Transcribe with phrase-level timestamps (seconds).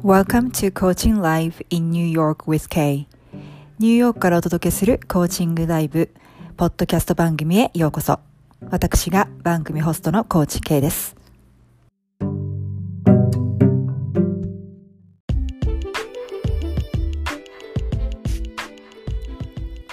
[0.00, 3.06] Welcome to Coaching Live in New York with Kay
[3.78, 6.10] ニューヨークからお届けするコーチングライブ
[6.56, 8.20] ポッドキャスト番組へようこそ
[8.70, 11.16] 私が番組ホストのコーチ K です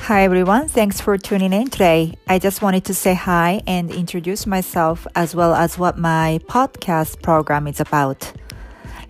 [0.07, 2.13] Hi everyone, thanks for tuning in today.
[2.27, 7.21] I just wanted to say hi and introduce myself as well as what my podcast
[7.21, 8.33] program is about.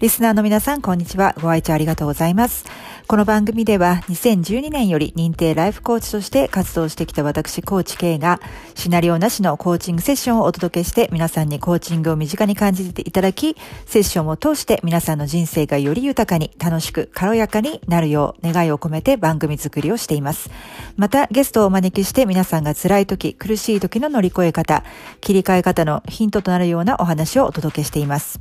[0.00, 1.34] リスナーの皆さん、こんにちは。
[1.40, 2.66] ご愛聴ありがとうございます。
[3.08, 8.38] この番組では2012年より認定ライフコーチとして活動してきた私コーチ K が
[8.74, 20.50] シナリオなしのコーチングセッションをお届けして皆さんにコーチングを身近に感じていただきセッションを通して皆さんの人生がより豊かに楽しく軽やかになるよう願いを込めて番組作りをしています。
[20.98, 24.84] またゲストをお招きして皆さんが辛い時、苦しい時の乗り越え方、
[25.22, 28.38] 切り替え方のヒントとなるようなお話をお届けしています。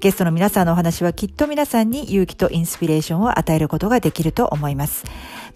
[0.00, 5.04] ゲストの皆さんのお話はきっと皆さんに勇気とインスピレーションを与えることができますできると思います。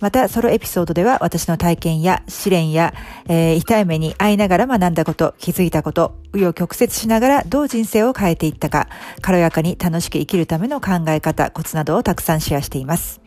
[0.03, 2.93] また、ソロエピソードでは私の体験や試練や、
[3.29, 8.89] えー、痛い目に遭いながら学んだこと、気づいたこと、紆余曲折しながらどう人生を変えていったか、
[9.21, 13.21] 軽やかに楽しく生きるための考え方、コツなどをたくさんシェアしています。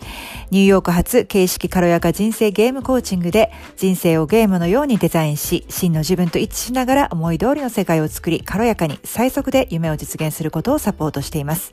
[0.51, 11.71] ニューヨーク発形式軽やか人生ゲームコーチングで人生をゲームのようにデザインし、真の自分と一致しながら思い通りの世界を作り、軽やかに最速で夢を実現することをサポートしています。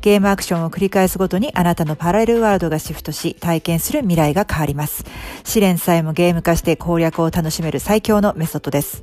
[0.00, 5.04] ゲームアクションを繰り返すごとにあなたのパラレルワールドがシフトし、体験する未来が変わります。
[5.44, 9.02] 試練さえもゲーム化して攻略を楽しめる最強のメソッドです。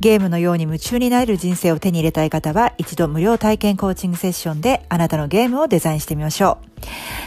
[0.00, 6.71] ゲームのように夢中になれる人生を手に入れたい方は、一度無料体験コーチングセッションであなたのゲームをデザインしてみましょう。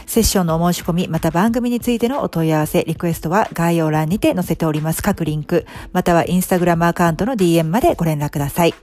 [0.06, 8.74] セッションのお申し込み、また番組についてのお問い合わせ、リクエストは概要欄にて載せております各リンク、またはインスタグラムアカウントの DM までご連絡ください。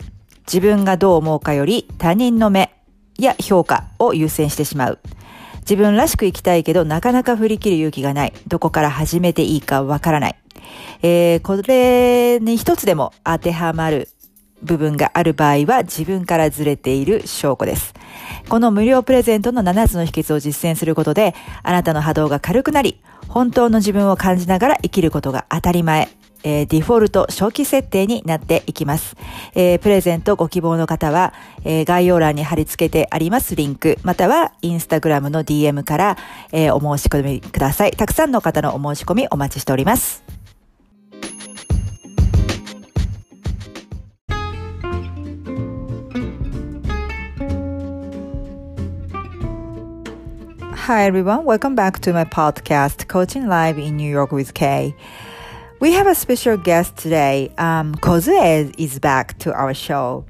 [0.46, 2.72] 自分がどう思うかより他人の目
[3.18, 4.98] や評価を優先してしまう。
[5.60, 8.32] 自分らしく生きたいけどなかなか振り切る勇気がない。
[8.46, 10.36] どこから始めていいかわからない。
[11.02, 14.08] えー、これに一つでも当てはまる
[14.62, 17.94] 部分がある場合は自分からずれている証拠です。
[18.48, 26.08] この無料プレゼントの7つの秘訣を実践することで、あなたの波動が軽くなり、本当の自分を感じながら生きることが当たり前。
[26.42, 29.16] えー、デフォルト初期設定になっていきます。
[29.54, 31.32] えー、プレゼントご希望の方は、
[31.64, 36.16] えー、概要欄に貼り付けてありますリンク、またはインスタグラムの DM から、
[36.52, 37.92] えお申し込みください。
[37.92, 40.24] たくさんの方のお申し込みお待ちしております。
[50.86, 54.94] Hi everyone, welcome back to my podcast, Coaching Live in New York with Kay.
[55.78, 57.52] We have a special guest today.
[57.58, 60.24] Um, Kozue is back to our show.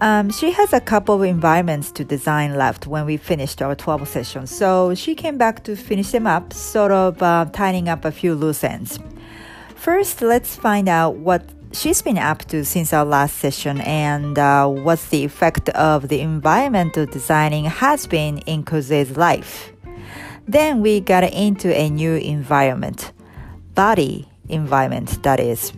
[0.00, 4.06] Um, she has a couple of environments to design left when we finished our 12
[4.06, 7.46] sessions, so she came back to finish them up, sort of uh,
[7.88, 9.00] up a few loose ends.
[9.74, 14.68] First, let's find out what she's been up to since our last session and uh,
[14.68, 19.72] what's the effect of the environmental designing has been in Koze's life.
[20.46, 23.10] Then we got into a new environment,
[23.74, 25.72] body environment that is.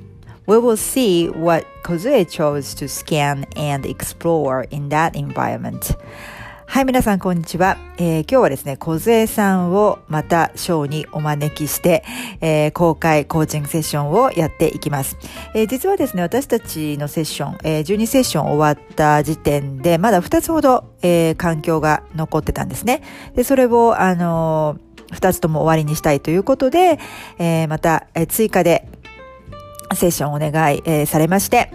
[0.46, 5.96] We will see what Kozue chose to scan and explore in that environment.
[6.70, 7.78] はい、皆さん、こんにちは。
[7.96, 12.04] えー、今日はですね、小杖さんをまたショーにお招きして、
[12.42, 15.16] えー、公開コーチングセッションをやっていきます。
[15.54, 23.02] えー、実はですね、私たちのセッション、えー、12セッション終わった時点で、まだ2つほど、えー、環境が残ってたんですね。
[23.34, 26.98] で、それを、あのー二つとも終わりにしたいということで、
[27.38, 28.88] えー、また、えー、追加で
[29.94, 31.72] セッションお願い、えー、されまして、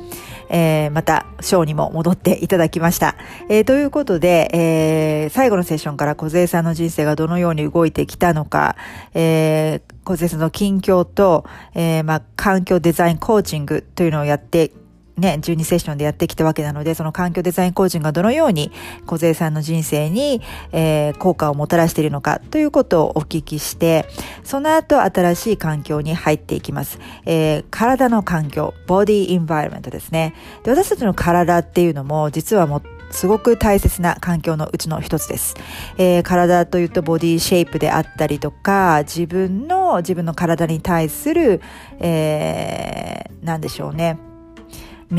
[0.49, 3.15] えー、またショーにも戻っていただきました。
[3.49, 8.75] えー、ということで、えー、最後のセッションから小杉さんの人生がどのように動いてきたのか、
[9.13, 14.71] えー、小杉さんの近況と、えー、まあ、環境デザインコーチングというのをやって
[15.17, 18.71] ね、12セッションでやってきたわけなので、その環境デザインコーチングがどのように
[19.05, 24.05] 小杉さんの人生に、えー、効果をもたらしているのかということをお聞きして、
[24.43, 26.99] その後新しい環境に入っていきます。
[27.25, 30.33] えー、体の環境、ボディインバイロメントですね。
[30.63, 32.81] で私たちの体っていうのも実はも
[33.11, 35.53] すごく大切な環境のうちの一つです。
[35.97, 41.61] えー、体というとボディシェイプであったりとか、自分の、自分の体に対する、
[41.99, 44.17] えー、なんでしょうね。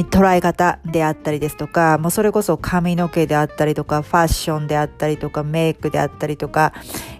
[0.02, 6.72] 捉え方であったりですとか、もうそれこそ髪の毛であったりとか、ファッションであったりとか、メイクであったりとか、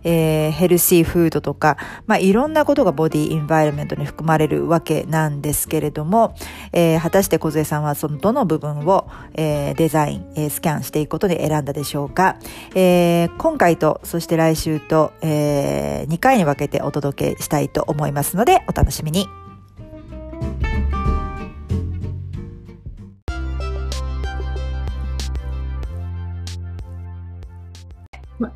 [0.02, 1.76] えー、ヘルシーフードとか、
[2.06, 6.34] まあ、いろんなことがボディインバイロメントに含まれるわけなんですけれども、
[6.72, 12.36] えー、果たして小杉さんはそのどの部分を、えー、デザイン、えー、スキャンしていくことで選んだでしょうか、
[12.74, 19.43] えー、今回と、そして来週と、えー、2回に分けてお届けしたいと思いますので、お楽しみに。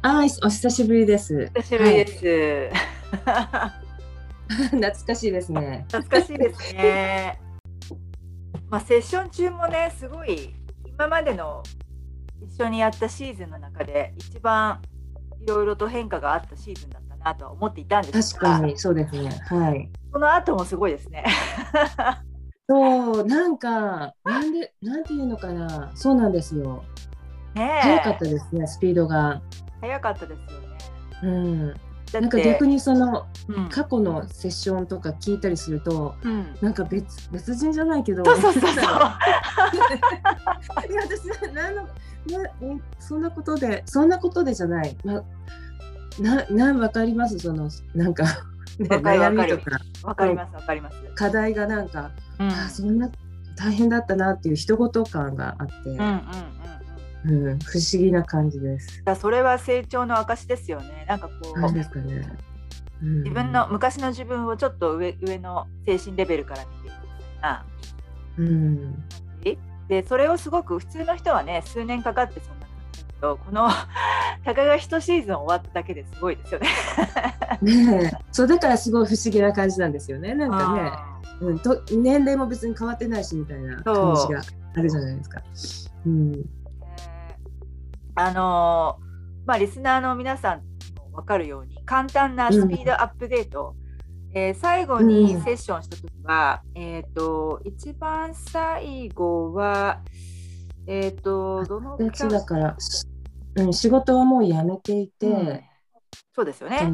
[0.02, 1.50] あお久しぶりです。
[1.54, 2.26] 久しぶりです。
[3.24, 3.72] は
[4.50, 5.84] い、 懐かしいですね。
[5.88, 7.40] 懐かしいですね。
[8.68, 10.52] まあセッション中もねすごい
[10.84, 11.62] 今までの
[12.42, 14.82] 一緒にやったシーズンの中で一番
[15.40, 21.24] いろいろと変化があったシーズンだったなとは思っていたんですが確かにそうですねはいその後もすごいですね
[22.68, 26.84] そうなんかなんでなんていうのかなそうなんですよ
[27.54, 29.40] ね早かったですねスピードが
[29.80, 30.68] 早かったですよね。
[31.22, 31.74] うん。
[32.12, 38.72] なんか逆にその、うん、過去のセッションとか聞いたりすると、うん、なんか別別人じゃないけどそうそうそうそう。
[38.80, 38.80] い
[40.94, 41.90] や私なのな
[42.98, 45.22] そんなことでそんなことでじゃない、ま、
[46.18, 47.38] なな分かります？
[47.38, 48.24] そのなんか、
[48.78, 49.78] ね、悩みとか。
[50.02, 50.96] わかりますわかります。
[51.14, 53.10] 課題がなんか、うん、あそんな
[53.54, 56.22] 大変だったなっていう一言感があって、うんうん
[57.28, 59.02] うんうん、不思議な感じです。
[59.20, 61.04] それは成長の証ですよね。
[61.08, 62.32] なんかこう、ですかね、
[63.02, 67.66] うん、自分の昔の自分をちょっと上上の精神レベルから見ていくみたいな。
[68.38, 69.04] うん、
[69.88, 73.68] でそれをすごく普通の人はね数年かかってそんな感じだけどこの
[74.44, 76.68] たかが一シーズン終わっただけですごいですよね。
[77.62, 80.34] ねそうだからすごい不思議な感じなんですよね。
[80.34, 80.92] なんかね、
[81.40, 84.42] うん、と年齢も別に変わってないしみたいな感じが
[84.76, 85.42] あるじゃないですか。
[86.06, 86.32] うん
[88.18, 88.98] あの
[89.46, 90.58] まあ、リスナーの皆さん
[90.98, 93.76] も分かるように簡単なスピードアップデート、
[94.34, 100.00] うん、えー、最後にセッションした時は、うん、えっ、ー、と一番最後は
[100.88, 102.76] えっ、ー、とどの月だから、
[103.54, 105.60] うん、仕事はもう辞めていて、うん、
[106.34, 106.92] そうですよね。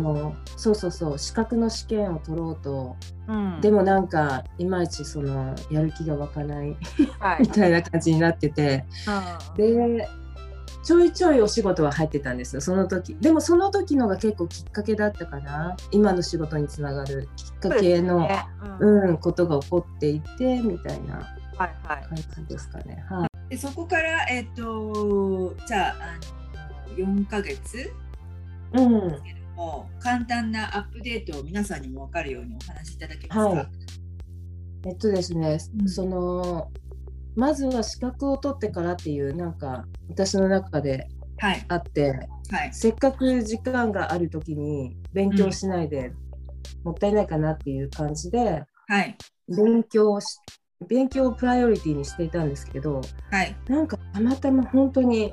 [0.57, 2.97] そうそうそう資格の試験を取ろうと、
[3.29, 6.77] うん、でもなんかいまいちそのやる気が湧かない、
[7.19, 8.85] はい、 みたいな感じになってて、
[9.57, 10.07] で
[10.85, 13.15] ちょいちょいお仕事は入ってたんですよその時。
[13.17, 15.77] でもその時のが結構きっかけだったかな。
[15.91, 18.47] 今の仕事につながるきっかけの、ね、
[18.81, 21.75] うん、うん、ことが起こっていてみたいな感
[22.17, 23.03] じですかね。
[23.09, 27.91] はい、はい、でそこからえっ、ー、とじゃああの4ヶ月
[28.75, 29.09] うん。
[29.09, 33.47] ですけども、簡単なアップデートを皆さんにも分かるようにお話しいただけますか？
[33.47, 33.69] はい、
[34.87, 36.71] えっとですね、うん、その
[37.37, 41.09] まずは資格を取ってからっていうなんか私の中で
[41.69, 42.29] あって、はい。
[42.51, 46.13] はい、せっかく時間がある時に勉強しないで、
[46.85, 49.17] もったいないかなっていう感じで、はい、
[49.49, 50.39] 勉強し
[50.87, 53.01] 勉強をプライオリティにしていたんですけど、
[53.31, 55.33] はい、なんかたまたま本当に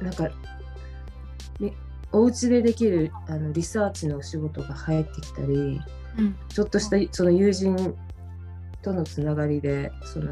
[0.00, 0.28] なんか
[2.12, 5.80] お家でできるあのリサーチのお仕事が入ってきたり、
[6.18, 7.94] うん、ちょっとしたその友人
[8.82, 10.30] とのつながりでその、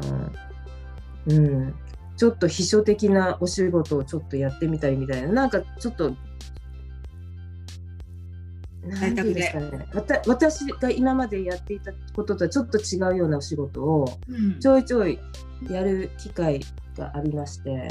[1.27, 1.75] うん、
[2.17, 6.15] ちょっと秘書的なお仕事をちょっとやってみたりみたいななんかちょっと
[8.81, 9.87] 何て言うんですかね。
[10.25, 14.07] 私が今までやっていたこととはちょっと違うようなお仕事を
[14.59, 15.19] ちょいちょい
[15.69, 16.61] やる機会
[16.97, 17.87] がありまして。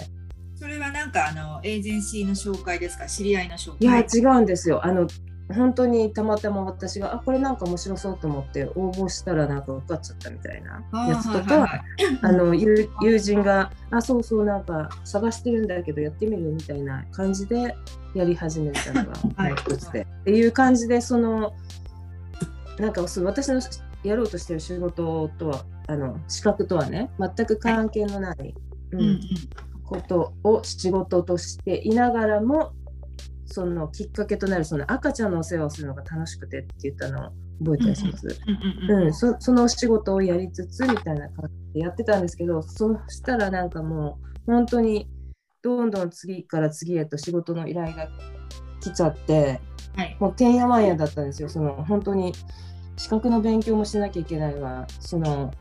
[0.57, 3.07] それはなんかあのエージェンシーの紹介ですか？
[3.07, 3.79] 知り合いの紹介？
[3.81, 4.85] いや違うんですよ。
[4.85, 5.07] あの
[5.55, 11.83] 本当にたまたま私があこれなんか面白そうと思って応募したらなんか受かっちゃったみたいなやつとか
[12.23, 12.89] あの友
[13.19, 17.75] 人があそうそうなんか探してるんだけどやってみるみたいな感じで
[18.15, 21.55] やり始めたのが 一つで、はい、っていう感じでその
[22.79, 23.61] なんかその私の
[24.05, 28.55] やろうとしてる仕事とはあの資格とはね全く関係のない、はい、
[28.93, 29.21] うん、
[29.89, 32.73] ことを仕事としていながらも
[33.51, 37.33] そのきっかけとなるその赤ちゃんのお世話をするのが楽しくてって言ったのを
[37.65, 38.29] 覚えたりします。
[38.89, 45.09] うんそその仕事をやりつつみたいな感じでやってたんですけどそしたらなんかもう本当に
[45.63, 48.09] どんどん次から次へと仕事の依頼が
[48.81, 49.61] 来ちゃって、
[49.97, 51.49] はい、もうてんやわんやだったんですよ。
[51.49, 52.33] その本当に
[52.97, 55.53] 資格の勉強もしなきゃいけないわその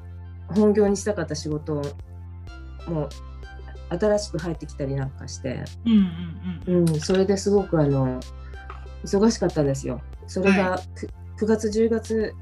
[0.49, 1.81] 本業にしたかった仕事を
[2.87, 3.09] もう
[3.89, 8.19] 新しく入ってきたりなんかして、うん、うん、それですごくあの
[9.03, 10.01] 忙しかったんですよ。
[10.27, 12.33] それが 9,、9月10月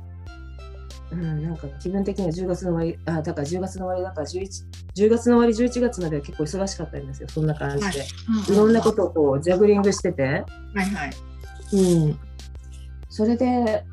[1.11, 4.47] うん、なんか気分的には10月の終わり、あ、だから10月の終わりだから11、
[4.95, 7.83] 10月の終わり11月までは結構忙しかったんですよ、そんな感じで。
[7.83, 7.97] はい
[8.47, 10.23] うん、いろんなことをこうジャグリングしてて。
[10.23, 10.39] は
[10.75, 11.11] いはい。
[11.73, 12.19] うん。
[13.09, 13.85] それで、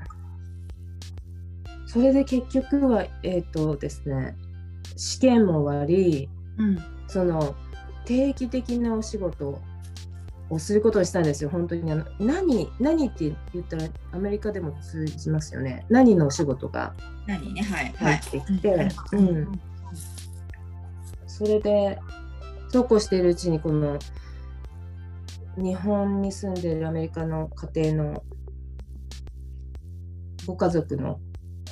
[1.86, 4.34] それで結局は、えっ、ー、とですね、
[4.96, 6.28] 試験も終わり、
[6.58, 6.78] うん、
[7.12, 7.54] その
[8.06, 9.60] 定期的なお仕事
[10.48, 15.84] をすることにしたんですよ、本当にあの何何って言ったらアメリカでも通じますよね。
[15.90, 16.94] 何のお仕事が
[17.26, 19.60] 何ね、はい、入ってきて、うん、
[21.26, 21.98] それで
[22.70, 23.98] そうこうしているうちにこの
[25.58, 28.24] 日本に住んでいるアメリカの家庭の
[30.46, 31.20] ご家族の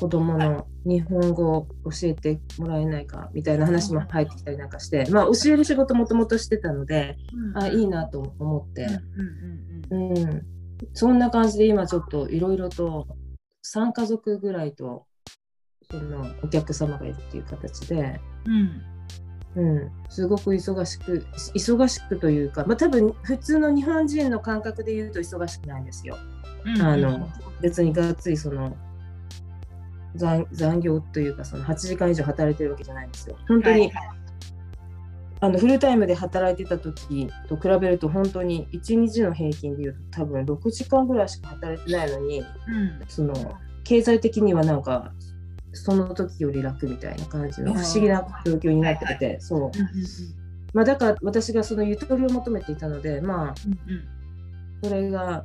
[0.00, 8.86] 子供の日本語を教えてもらえないかみたいな話も入ってきたりなんかして、まあ、教える仕事もともとしてたので、うん、あいいなと思って、
[9.90, 10.42] うん、うん、
[10.94, 13.08] そんな感じで今ちょっといろいろと
[13.74, 15.04] 3家族ぐらいと
[15.90, 26.16] そのお客様がいるっていう形で、うん、うん、すごく忙しく忙しくというか、まあ、多分普通の日本人の感覚で言うと忙しくないんですよ。
[26.82, 27.28] あの
[27.60, 28.76] 別にがっつりその
[30.14, 33.36] 残残業というかその8時間以上働いてるわけじゃないんですよ。
[33.48, 34.10] 本当に、はいはい、
[35.40, 42.46] あのフルタイムで働いてた時と比べると本当に1日の平均でいうと多分6時間ぐらいしか働いてないのに、うん、
[43.08, 43.34] その
[43.84, 45.12] 経済的にはなんか
[45.72, 49.70] その時より楽みたいな感じの不思議な状況になってて、はいはい、そう。
[50.72, 54.04] まあ、だから私がそのゆとりを求めていたのでまあ、うんうん、
[54.84, 55.44] それが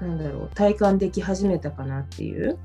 [0.00, 2.58] なんだろう体感でき始めたかなっていう、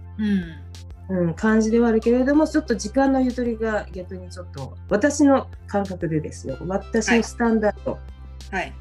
[1.10, 6.58] うん、うん、感じではあるけれどもちょっと時間のゆとりが逆にちょっと私の感覚でですよ。
[6.68, 8.00] 私のスタンダード、
[8.52, 8.74] はい、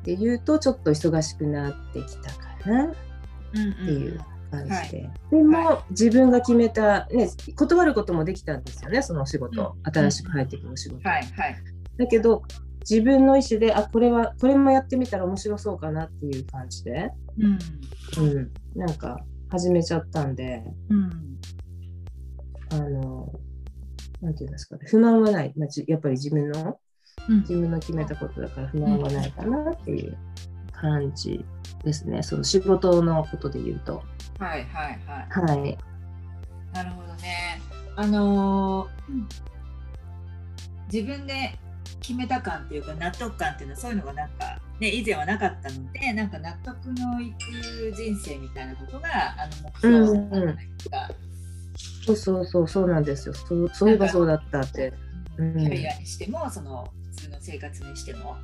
[0.00, 2.92] っていうとちょっと忙しくなってきたかな。
[3.50, 11.08] っていう感じで、はい、でも、はい、自分が決めた、ね、断ることもできたんですよねそのお仕事、うん、新しく入ってくるお仕事。
[11.08, 11.22] はい。
[11.22, 11.56] はい、
[11.96, 12.42] だけど
[12.88, 19.18] 自分の意思であこれはこれもやってみたら面白そうかなっていう感じで、うん、うん、なんか
[19.50, 21.10] 始めちゃったんで、うん、
[22.70, 23.32] あの
[24.20, 24.86] なんていうんですかね。
[24.88, 26.78] 不満はない、まあ、やっぱり自分の、
[27.28, 30.16] 自分の決めたことだから不満はないかなっていう
[30.72, 31.44] 感じ
[31.84, 34.02] ですね、その仕事のことで言うと。
[34.38, 35.58] はいはいはい。
[35.58, 35.78] はい、
[36.72, 37.60] なるほどね。
[37.94, 39.22] あのー、
[40.92, 41.58] 自分で
[42.06, 51.10] 決めた感っていうか納得感っていうのはそういうのがなんか、ね、以前はなかったのでなんか納得のいく人生みたいなことがあの目標だったじゃないですか。
[52.06, 54.92] そうそうそうそうなんですよそうそういえばそうだったって。
[55.36, 58.36] キャリアにしてもその普通の生活にしても。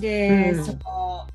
[0.00, 1.26] で、うん、その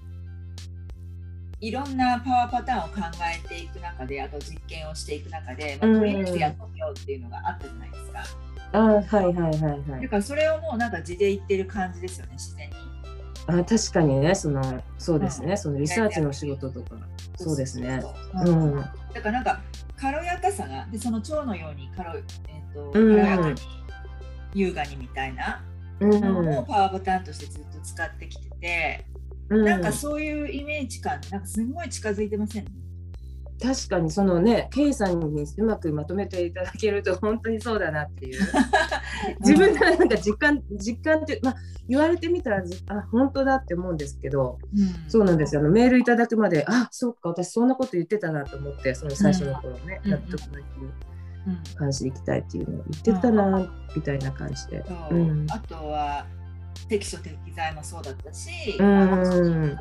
[1.62, 8.52] いろんなパワーパターンを考えていく中であと実験をしていく中で、まあ、とりあえずやってみようっていうのがあったじゃないですか。
[8.74, 10.01] あはいはいはいはい。
[10.01, 12.75] だからそれをもうなんか字で言ってる感じですよね、自然に。
[13.46, 16.96] あ確かにね、そのそうですね、うん、そのリサーチの仕事とか、
[17.36, 18.01] そうですね。
[18.46, 18.75] うん。
[18.75, 18.92] だか
[19.25, 19.62] らなんか
[19.96, 23.62] 軽やかさが、でその蝶のように軽,、えーと、軽やかに、
[24.53, 25.63] 優雅にみたいな。
[26.01, 29.06] のをパワーパターンとしてずっと使ってきてて、
[29.50, 32.72] うん、なんかそういうイメージ感なんかすごい近づいてません、ね、
[33.63, 38.41] 確かにそのね、ケイさんにうまくまとめていただけると本当にそうだなっていう。
[39.39, 41.55] 自分でなんか実感、実感って、まあ、
[41.88, 45.62] 言われてみたらあ本当だって思うんですけど、うん、そうなんですよ。
[45.62, 54.84] あのメールいただくまであそっか私そんなこと言ってたなと思ってその最初の頃ね、納得のいく感じでいきたいっていうのを言ってたな、みたいな感じで。
[55.10, 55.13] う。
[55.15, 56.25] ん、あとは
[56.89, 59.77] 適所適材もそうだったし、うん、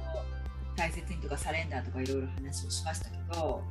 [0.77, 3.63] 大切にとかサレンダーとかいろいろ話をしましたけど。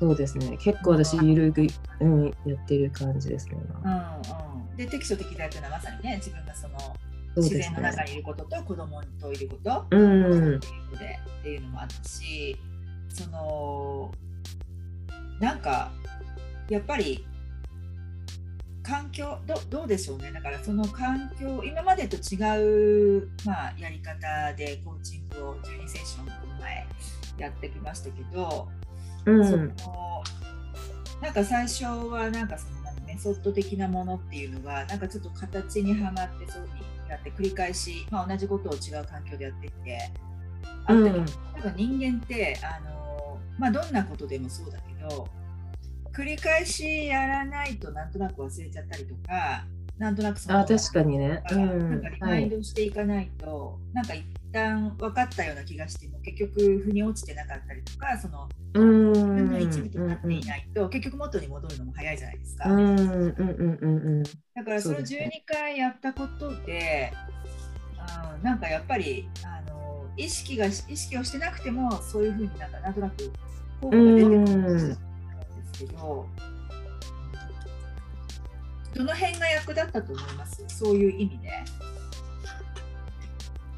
[0.00, 0.56] そうですね。
[0.58, 1.66] 結構私ゆるく、
[2.00, 3.92] うん、やってる感じですねうん
[4.70, 6.76] うん、で適所適材というのはまさにね自分がその
[7.36, 12.56] 自然の中にいることと子供といること、うん、っていうのでっていうのもあったし
[13.08, 14.12] その
[15.40, 15.92] なんか
[16.68, 17.26] やっぱり
[18.82, 20.32] 環境どどうでしょうね。
[20.32, 26.32] だからその環境今までと違う、まあ、やり方でコーチングを12セッションの
[26.62, 26.86] 前
[27.38, 28.68] やってきましたけど、
[29.26, 29.68] うん、その
[31.20, 36.68] なんか最初はなんかそのメソッド的なものっていうのがなんかちょっと形にはまってそうに
[37.08, 40.10] やって繰り返し、まあ、同じことを違う環境でやっていって
[40.86, 41.26] あっても、うん、
[41.76, 45.28] 人間ってあの、まあ、どんなことでもそうだけど
[46.12, 49.64] 繰り返しやらないとなんとなく忘れちゃったりとか
[50.02, 62.64] なんとなくそのあ確かにね、うん、なんかリマインドしていかないと、はい、なんか一旦分かったような気がしても結局腑に落ちてなかったりとかその自分の一部となっていないと、結局元に戻るのも早いじゃないですか。
[64.54, 67.12] だからその12回やったことで
[67.98, 73.30] あなんかやっぱりあの意識が意識をしてなくてもそういうふうになんかなんとなく
[73.80, 74.98] 効果が出てくるんです
[75.78, 76.26] けど。
[78.94, 80.64] どの辺が役立ったと思います？
[80.68, 81.48] そういう意味で。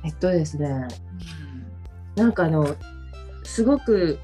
[0.05, 0.87] えっとですね、
[2.17, 2.77] うん、なんかあの
[3.43, 4.19] すごく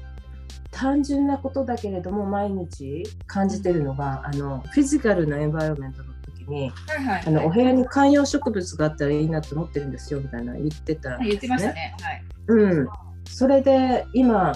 [0.69, 11.95] 単純なことだけれども毎日感じてるのがあのフィジカルなエンバイロメントの時に、はいはい、あのお部屋に観葉植物があったらいいなと思ってるんですよみたいな言ってた、ね、言ってましたね。
[11.99, 12.87] はい、うん、
[13.25, 14.53] それで今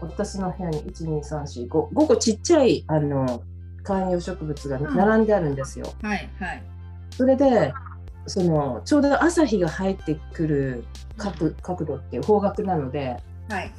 [0.00, 3.42] 私の部屋に12345 5個ちっちゃいあの
[3.82, 5.92] 観葉植物が並んであるんですよ。
[6.02, 6.62] うん、はいはい、
[7.10, 7.72] それで
[8.26, 10.84] そのちょうど朝日が入ってくる
[11.16, 13.16] 角角度っていう方角なので、
[13.48, 13.72] はい、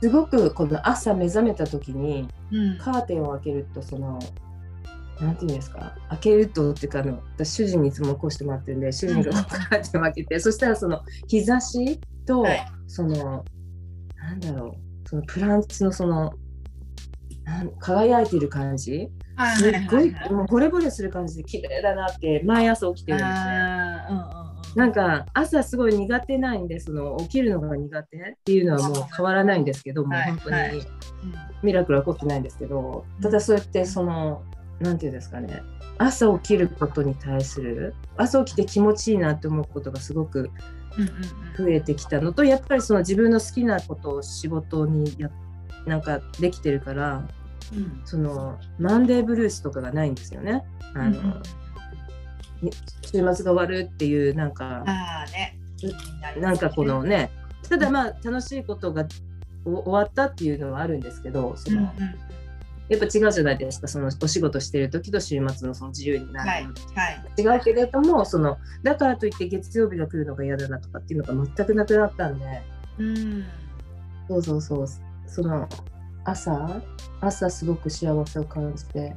[0.00, 4.18] すごくこの朝目覚めた時に、うん、カーテンを開けるとその
[5.20, 13.44] なんていうんですか開けるとっていうかあの私主人にいつも起こしてもらってるんで主人がカーテンを開けて、うん、そしたらその日差しと、はい、その
[14.16, 16.32] なんだろうそのプランツのその
[17.78, 19.08] 輝いてる感じ
[19.56, 23.62] すっごい、もう惚れ惚れする感じで綺麗だなって毎朝起きてるんですね。
[24.74, 30.56] なんか朝すごい苦手ないんでその起きるのが苦手っていうのはもう変わらないんですけども、本当に。
[31.62, 34.42] ミラクルは起こってないんですけど、ただそうやってその
[34.80, 35.62] 何て言うんですかね。
[35.98, 40.50] 朝起きることに対する朝起きて気持ちいいなって思うことがすごく
[41.56, 45.30] 増えてきたのとやっぱりその自分の好きなことを仕事にや
[45.86, 47.28] なんかできてるから
[47.72, 50.64] うん、そのマンデーブルースとかがないんですよね。
[50.94, 51.20] あの、
[52.62, 52.70] うん、
[53.02, 54.84] 週末が終わるっていうなんか、
[55.32, 55.58] ね、
[56.38, 57.30] なんかこのね
[57.68, 59.06] ただまあ楽しいことが
[59.64, 62.14] 終わったっていうのはあるんですけどその、うんうん、
[62.88, 63.88] やっぱ違うじゃないですか。
[63.88, 72.62] そのお仕事してる時と週末のその自由になる、はいはい、違うけれどもそのだからといって月曜日が来るのが嫌だなとかっていうのが全くなくなったんで、
[72.98, 73.44] うん、
[74.28, 74.86] そうそうそう。
[75.26, 75.68] その
[76.24, 76.80] 朝
[77.20, 79.14] 朝すごく幸せを感じて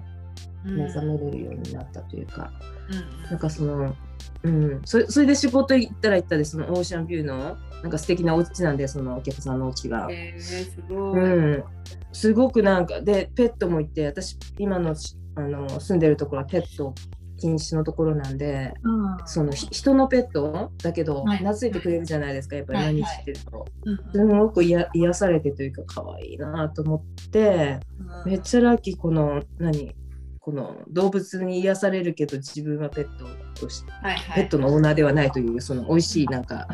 [0.63, 2.51] 目覚めれるようになったというか、
[2.89, 3.95] うん、なんかその、
[4.43, 11.27] うん、それそれで仕事行ったら行ったでそのオーシャンビューのなんか素敵なお家なんでそのお客さんのお家が、えー、すごい、う
[11.59, 11.63] ん、
[12.11, 14.95] すごくなんかでペットもいて私今の
[15.37, 16.95] あの住んでるところはペット
[17.37, 23.65] 禁止のところなんで、うん、その人のペットだけど、はい、懐いてくれるじゃないですかやっぱり何してると、
[24.13, 27.79] すごく癒されてというか可愛いなと思って、
[28.25, 29.95] うん、めっちゃラッキーこの何
[30.39, 33.25] この動物に癒されるけど自分はペット
[33.59, 36.67] として、はいはい、ペットのオーナーではないというその美味しいなんか、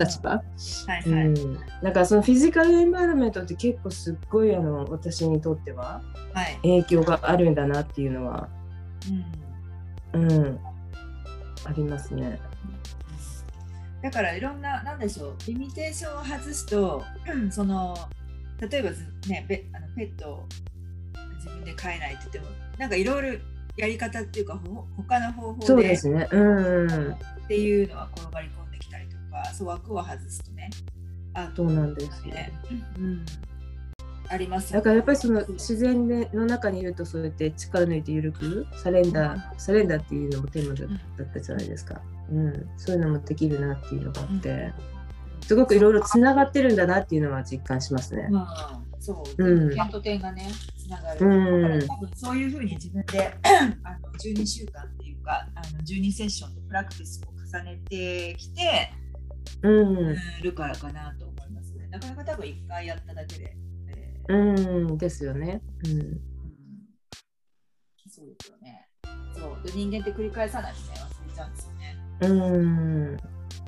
[0.00, 0.42] 立場、は
[1.06, 1.26] いはい。
[1.26, 6.02] うん、だからそのフィジカルエンバイロメントって結構すっごいあの私にとっては
[6.62, 8.48] 影響があるんだなっていうのは、
[9.08, 9.43] うん
[10.14, 10.60] うん、
[11.64, 12.40] ありますね。
[14.02, 17.02] だからいろんな、なんでしょう、リミテーションを外すと、
[17.50, 17.96] その
[18.70, 18.90] 例えば
[19.28, 20.44] ね、ペあのペットを
[21.36, 23.38] 自分で飼えないって言っても、なんかいろいろ
[23.76, 27.16] やり方っていうか、ほ他の方法でそうですね、うん、っ
[27.48, 30.70] ていうのは転がり込んできたりとか、そう枠を外すとね。
[31.34, 32.52] あそうなんですね。
[32.98, 33.26] うん
[34.28, 44.72] あります、だからやっぱりその自然での中にいるとそうやって力抜いて緩くサレンダー、サレンダーっていうのもテーマだったじゃないですか、うん、そういうのもできるなっていうのがあって、
[45.46, 48.28] すごくいろいろつながってるんだなっていうのは実感しますね。
[48.30, 53.34] まあ、そう、うん、点と点がねつながる、うん、多分そういうふうに自分で
[53.82, 58.92] あの12週間っていうかあの12セッションとプラクティスを重ねてきて、
[59.62, 61.88] うん、るからかなと思いますね。
[61.90, 63.56] なかなか多分1回やっただけで
[64.28, 65.60] うんですよね。
[65.86, 66.20] うん、
[68.08, 68.88] そうですよね。
[69.36, 71.96] そうで人間って繰り返さないとね忘れちゃうんですよね。
[72.20, 73.16] うん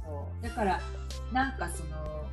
[0.05, 0.81] そうだから
[1.33, 2.27] なんかその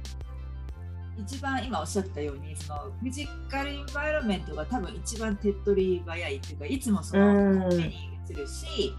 [1.18, 8.94] 一番今おっしゃったようにそのフィジカルインバイロメントが多分一番手っ取り早いっていうかいつもその目に映るし、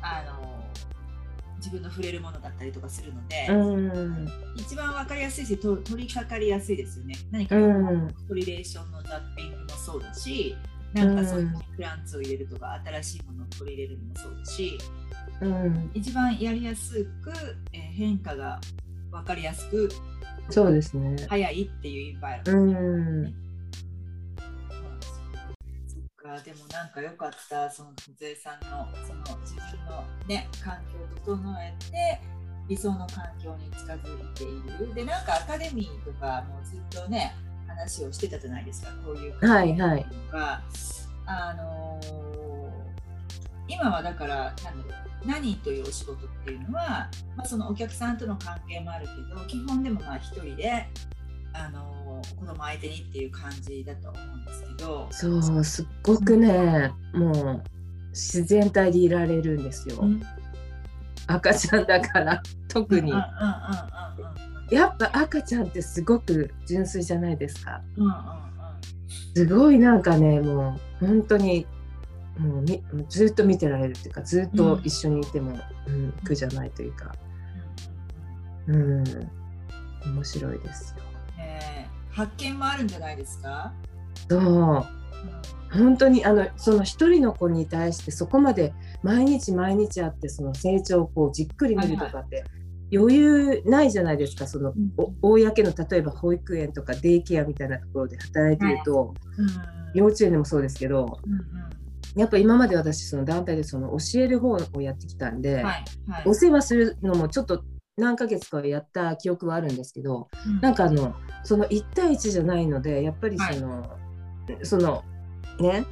[0.00, 0.61] あの
[1.62, 3.46] 自分の触れるものだったりとかするので、
[4.56, 7.14] 一番分かりやすいしと取り掛かりやすいですよね。
[7.30, 7.54] 何か
[8.28, 10.56] トリレーションのザッピングもそうだし
[10.92, 14.78] なんかそういうプランツを入れるとか新しいものを取り入れるのもそうだし、
[15.40, 17.32] うん、一番やりやすく、
[17.72, 18.60] えー、変化が
[19.10, 19.88] 分かりやすく
[20.50, 21.16] そうですね。
[21.28, 23.51] 早いっていうインバイロメント、ね、そっ
[26.22, 32.20] かでもなんかよかったその小江さんのその自分のね環境を整えて
[32.68, 34.94] 理想の環境に近づいている。
[34.94, 37.34] でなんかアカデミーとかもずっとね
[37.66, 40.06] 話をしてたじゃないですかこういうはいはい、
[41.26, 50.88] あのー、今はだからなんだろう何というお仕事っていうのは、まあ、そのお客さんとの関係もあるけど基本でもまあ一人で、
[51.54, 55.08] あのー、子供相手にっていう感じだと思うんですけど。
[55.10, 57.62] そうすっごくね、うん、もう
[58.10, 60.22] 自然体でいられるんですよ、うん、
[61.26, 63.12] 赤ちゃんだから特に。
[63.12, 67.82] うんうんうんうんやっぱ赤ちゃんってすごく純粋じゃないですか。
[67.98, 68.16] うんうんうん、
[69.34, 71.66] すごいなんかねもう本当に
[72.38, 77.14] もうみずっと見てられるっていうかずっと一緒にいても、うん、うん、苦じゃないというか、
[78.66, 79.04] うん、
[80.06, 81.02] 面白いですよ。
[81.38, 83.72] えー、発見もあるんじゃないですか？
[84.28, 84.40] そう、
[85.72, 92.44] 本当にあのその一人の子に対してそこまで毎日毎日あってその成長をこうじっくり見るとかって、
[92.94, 94.46] 余裕ないじゃないですか。
[94.46, 94.92] その、うん、
[95.22, 99.48] 公の例えば保育園とかデイケアみたいなところで働いてると、はいうん、
[99.94, 101.40] 幼稚園でもそうですけど、うんうん、
[102.20, 105.84] やっぱ今まで私その団体でその教える方をやってきたんで、はいはい、
[106.26, 107.64] お世話するのもちょっと
[107.96, 113.98] 何ヶ月かやった記憶はあるんですけど、うん、なんかあのその1対1じゃないのでやっぱりその、は
[114.60, 115.04] い、その
[115.60, 115.84] ね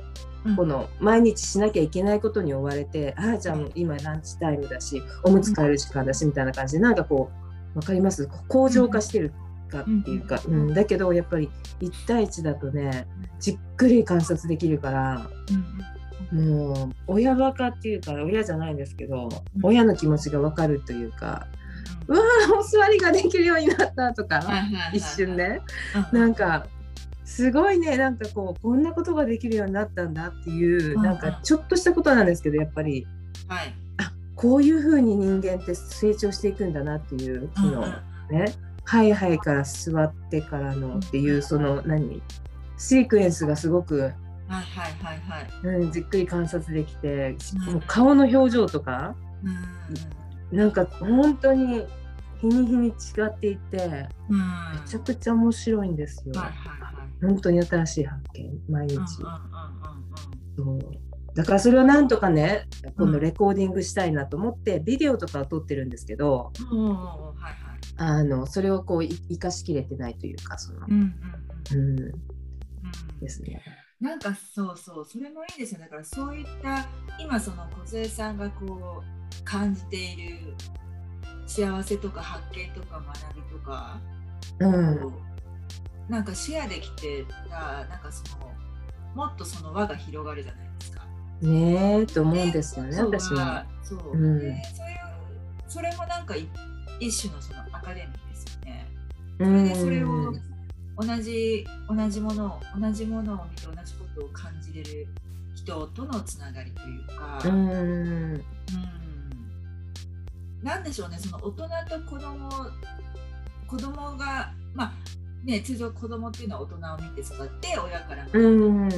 [0.57, 6.79] この毎日しなきゃいけないことに追われて、ああじゃあ今ランチタイムだしおむつ替える時間だしみたいな感じ。
[6.79, 7.31] でなんかこ
[7.75, 8.27] う分かります？
[8.49, 9.35] 向上化してる
[9.69, 13.07] かっていうか、うん、だけどやっぱり1対1だとね
[13.39, 15.31] じっくり観察できるから、
[16.33, 19.29] もう親バカっていうか親じゃないんですけど、
[19.63, 21.47] 親の気持ちが分かるというか。
[22.09, 22.20] うわ
[22.59, 24.42] お座りができるようになったとか、
[24.92, 25.61] 一瞬ね、
[26.12, 26.66] なんか
[27.24, 33.07] すごいねなんかこうこんなことができるようになったんだっていう、うん、なんかちょっとしたことなんですけどやっぱり、
[33.48, 37.85] はい、あこういうふうに人間って成長していくんだなっていうその、
[38.31, 38.53] うん、ね
[38.85, 42.20] はいはいから座ってからのっていう、その何？
[42.76, 44.12] シークエンスがすごく、はい
[44.48, 45.76] はいはいはい。
[45.76, 49.55] うん、じっくり観察できて、もう顔の表情とか、うん、
[50.53, 51.85] なんか本当に
[52.41, 52.93] 日に日に違
[53.29, 54.09] っていて、め
[54.87, 56.35] ちゃくちゃ面白いんですよ。
[56.41, 56.81] はいはい
[57.23, 58.97] 本当に新しい発見毎日、
[60.57, 60.79] そう。
[61.35, 66.53] だからそれをなんとかね今度レコーディングしたいなと思って、ビデオとかを撮ってるんですけど、
[67.97, 71.15] あのそれをこう生かしきれてないというかその、うん
[73.21, 73.63] ですね。
[74.01, 75.81] なんかそうそうそれもいいですよ。
[75.81, 76.89] だからそういった
[77.23, 80.55] 今その梢さんがこう感じている
[81.46, 84.00] 幸せとか発見とか学びとか、
[84.61, 85.12] うん、
[86.09, 88.53] なんかシェアできてたなんかその
[89.14, 91.05] もっとその輪が広がるじゃないですか。
[91.42, 93.66] ねえと思うんですよね、私は。
[93.83, 94.61] そう、うん、そういう
[95.66, 96.35] それもなんか
[97.00, 98.87] 一種のそのアカデミーですよね。
[99.38, 100.33] それでそれを
[100.98, 105.09] 同じ同じものを同じものを見て同じことを感じれる
[105.57, 107.40] 人とのつながりというか。
[107.44, 108.44] うん、うん
[110.62, 112.49] なんでしょうねその大人と子供
[113.66, 114.92] 子供がまあ
[115.44, 118.88] ね、通常子供っていうのは大人を見て育って親から学ん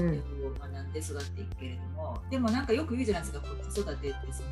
[0.92, 4.48] で育っていくけれども、でもなんかよく言うじゃないですか子育てってその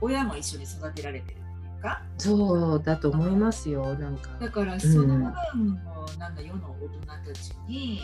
[0.00, 1.44] 親も一緒に育てられてるってい
[1.78, 2.02] うか。
[2.18, 4.30] そうだと思いますよなんか。
[4.38, 8.02] だからその部分もなんだ世の大人たちに、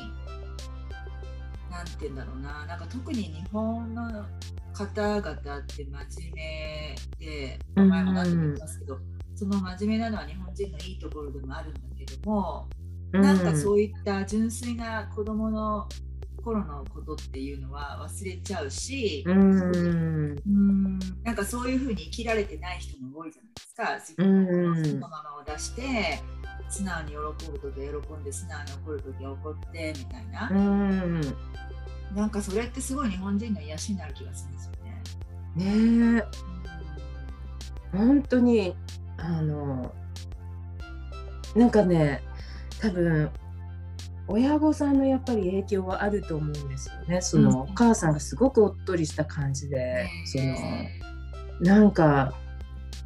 [1.66, 4.24] うん、なんて言うんだろうななんか特に日本の
[4.74, 9.02] 方々って真面目で前も何度も言いますけど、うん、
[9.36, 12.68] その真面目なのは日本人のいいところでもあるんだけども
[13.12, 15.88] なんかそういった純粋な子供の
[16.42, 23.98] 頃のことっていうのは忘れちゃうし、うん、なんかそういうふうに生きられてない人も多いじゃないですか。
[23.98, 26.20] 自分のそのままを出して
[26.68, 27.16] 素直に喜
[27.50, 31.20] ぶ時は喜んで素直に怒る時は怒ってみたいな、うん、
[32.14, 36.16] なんかそれってすごい日本人の癒しになる気がするんですよね。
[36.16, 36.22] ね
[37.92, 38.74] え、本当に
[39.16, 39.94] あの
[41.54, 42.22] なんかね
[42.80, 43.30] 多分
[44.26, 47.20] 親御さんのやっぱり影響はあると思うんですよね。
[47.20, 50.54] その、お母さんがすごくおっとりした感じで、その
[51.60, 52.32] なんか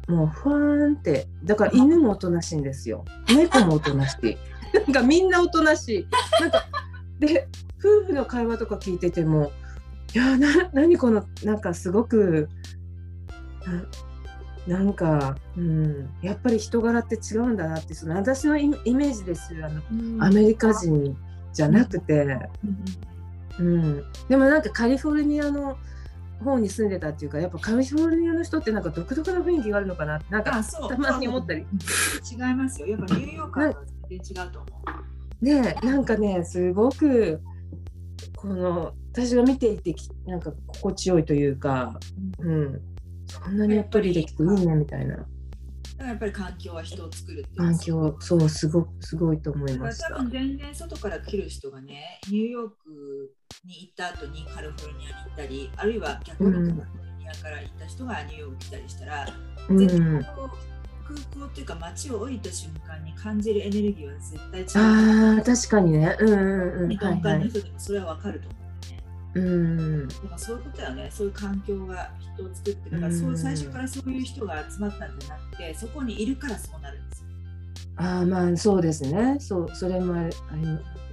[0.07, 3.05] もうふわーんってだから犬もおとなしいんですよ。
[3.27, 4.37] 猫もおとなしい。
[4.73, 6.07] なんかみんなおとなしい。
[6.41, 6.65] なんか
[7.19, 7.47] で
[7.79, 9.51] 夫婦の会話とか聞いてても
[10.13, 12.49] いやな何このなんかすごく
[14.67, 21.17] なんか、うん、やっぱり人柄って違うんだなってその私のイメージですあの、うん、アメリカ人
[21.53, 22.37] じゃなくて、
[23.57, 25.77] うん、うん、でもなんかカリフォルニアの
[26.43, 31.65] 方に住んでたっていうかやっぱカリフォルニアの人ってなんか独特な雰囲気があるのかなってなんかたまに思ったり。
[32.31, 32.87] 違いますよ。
[32.87, 33.73] やっぱニューヨークは
[34.09, 34.67] 全然違うと思
[35.41, 35.45] う。
[35.45, 37.41] ねなんかねすごく
[38.35, 41.99] この私が見ていてなんか心地よいというか、
[42.39, 42.81] うん、
[43.27, 45.25] そんなにやっぱりできていいねみたいな。
[45.99, 50.15] やっぱり環境は人を作るって環境そうすごすごいと思いました。
[50.15, 59.27] 多分全然外から来る人がねニューヨークに行った後にカリフォルニアに行ったりあるいは逆にカリフォルニアから行った人がニューヨーク来たりしたら、
[59.67, 60.25] うん、絶対
[61.09, 66.15] 空港っていうか街を降りた瞬間に感じるエネルギーは絶対違うあ確かにね。
[66.19, 66.89] うんうんうん。
[66.89, 68.59] 日本の人でもそれは分かると思う
[69.35, 71.09] うん、でもそういうことだよね。
[71.11, 77.27] そういう環境が人を作ってだからそう最初からそういう人が集まったんじゃなくてそこにいるからそうなるんですよ。
[77.97, 79.37] あまあそうですね。
[79.39, 80.31] そうそれもあり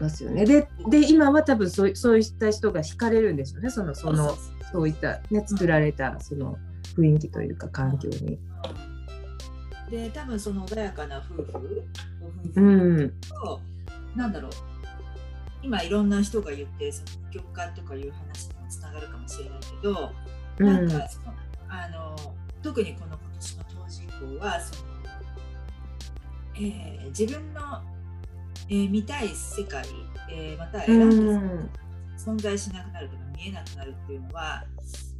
[0.01, 0.47] ますよね。
[0.47, 3.71] でで今は多分そうそういった人が惹かれるんでしょうね。
[3.71, 4.35] そのその
[4.73, 6.57] そういったね作られたその
[6.97, 8.39] 雰囲気というか環境に。
[9.91, 13.61] で多分その穏やかな夫婦ご夫婦と、
[14.15, 14.51] うん、なんだろう。
[15.63, 20.13] 今いろんな人が言ってその極化とかいう話にもつながるかもしれないけど、
[20.59, 21.35] うん、なんかその
[21.69, 22.17] あの
[22.63, 24.83] 特にこの今年の当時以降はその、
[26.57, 27.83] えー、自分の、
[28.69, 29.85] えー、見たい世界、
[30.31, 31.71] えー、また選んだ、うん、
[32.17, 34.65] 存在しなくなるとか見えなくなるっていうのは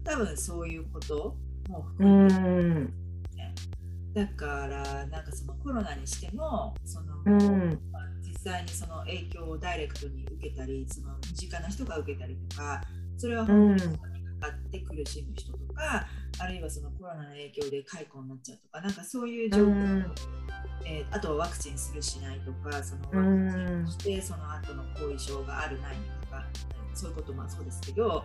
[0.05, 1.35] 多分そういうこと
[1.69, 3.06] も含めて、うん
[4.17, 7.79] だからなんかそのコロナにしてもその、うん、
[8.23, 12.81] 実際にその影響をダイレクトに受けたりその身近な人が受けたりとか
[13.19, 13.99] それは本当に
[14.41, 20.15] かかって苦しむ人とか、うん、あるいはそのコロナの影響で解雇になっちゃうとかなんかそういう状況、うん、
[20.87, 26.43] えー、あとはワクチンするしないとかそのワクチンしてその後の後遺症があるないとか
[26.95, 28.25] そういうこともそうですけど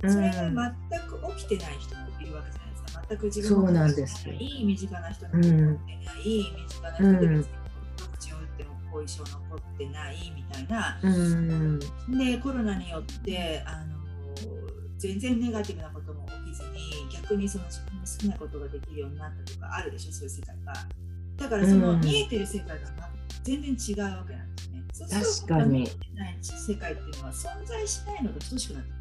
[0.00, 0.50] それが
[0.90, 7.52] 全く起きてない人もいるわけじゃないですか全く自分のいい身近な人に起ってない、うん、身近な人で別に
[8.00, 10.32] ワクチンを打っても後遺症残ってない。
[10.34, 13.98] みたいな、うん、でコロナによってあの
[14.96, 20.72] 全然ネガティブなことも起きずに逆にその自分の好きなことができるようになったとかあるでしょそういう世界が。
[21.36, 22.76] だからその見えてる世界が
[23.44, 25.88] 全然違うわけなんですね、確かに。
[26.40, 28.97] 世界っていうのは存在しないのと等しくなって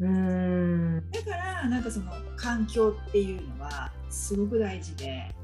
[0.00, 5.34] うんだからなんかその環境っていうのはすごく大事で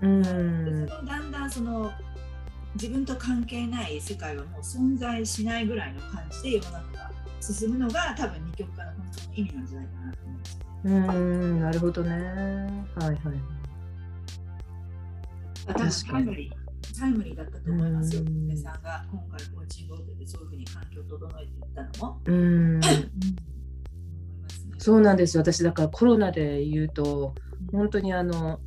[0.00, 1.92] うんでそのだんだんその
[2.74, 10.58] 自分と関係ない世界はもう存在しないぐらいの感じで世の中が進むのが多分二極化の本当の意味なんじゃないかなと思います。
[10.84, 12.10] うんなるほどね。
[12.96, 13.18] はいはい。
[15.66, 18.22] 確かタイムリータイムリーだったと思いますよ。
[18.24, 22.20] 皆さんが今回コーチングを受けてそういうふうに環境を整えていったのも。
[22.24, 22.80] うん。
[24.84, 25.40] そうなんですよ。
[25.40, 27.34] 私だからコロナで言うと
[27.72, 28.60] 本当にあの。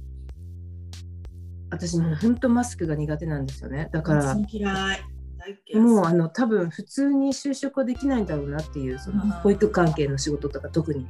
[1.70, 3.90] 私も本当マスクが苦手なんですよね。
[3.92, 11.06] だからもうあの多分普通に就職はできないんだろうなっていうその保育関係の仕事とか特に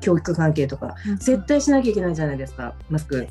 [0.00, 3.28] 教育関係とか絶対しなきゃいけないじゃないですかマスク。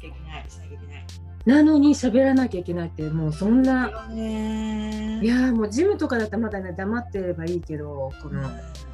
[1.47, 8.47] なのに喋らなきゃいけないってもうそんないやもうジムとかだったらまだね黙ってればいいけどこの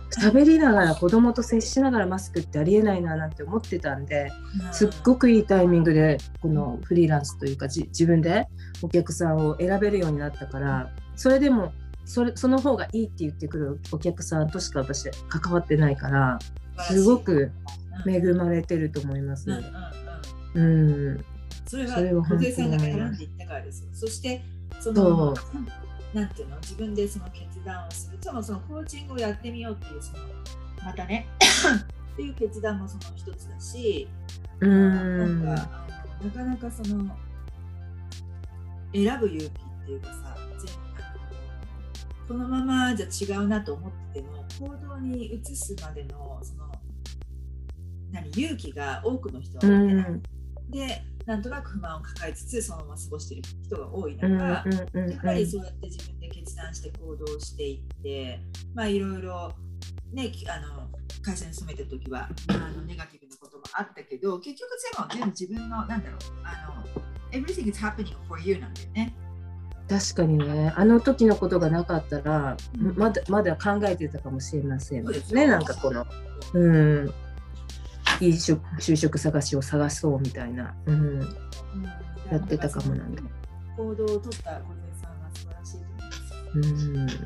[0.09, 4.31] 喋りながら子供と接しながらマスクってありえないななんて思ってたんで
[4.71, 8.47] すっごくいいタイミングでこのフリーランスというか自分で
[8.81, 11.73] お客さんを選べるようになったからそれでも
[12.05, 16.39] それその方がいいって言ってくるお客さんとしか私関わってないから
[16.87, 17.51] すごく
[18.07, 19.49] 恵まれてると思います。
[20.53, 21.25] うん、
[21.67, 23.89] それは小杉さんが選んでいったからですよ。
[23.91, 24.41] そして
[24.79, 25.35] その
[26.13, 26.55] なんていうの？
[26.61, 30.23] 自分でその決断をするそのそのコーチングをやってみようっていうその
[30.83, 31.27] またね
[32.13, 34.07] っていう決断もその一つだし
[34.61, 35.41] うん。
[35.41, 35.87] なんか
[36.23, 37.15] なかなかその
[38.93, 39.49] 選ぶ勇気っ
[39.85, 40.37] ていうかさ
[42.27, 46.71] このままじゃ違うなと思ってても行動に移すまでのその
[48.11, 50.21] 何勇気が多くの人は持ってない。
[50.69, 58.39] でなんとなく不満を抱えつつそのまま過ごしている人が多い中、やっぱりそうやって自分で決断して行動していって
[58.73, 59.51] まあいろいろ
[60.13, 60.87] ねあの
[61.21, 66.85] 会社に勤めてる時はあのネガティブなこともあったけど結局でも全部自分のなんだろうあの
[67.31, 69.13] everything is happening for you なんだよね。
[69.89, 76.05] 確かにね、あの時のことがなかったら、うん、まだまだ考えてたかもしれませんね、なんかこの、
[76.53, 77.13] うん、
[78.19, 81.23] いい就職探しを探そうみたいな、うん、うん、
[82.31, 83.21] やってたかもなんで。
[83.75, 86.33] 行動を取った小手さんは素晴らしいと思います。
[86.55, 87.21] うん、はい、わか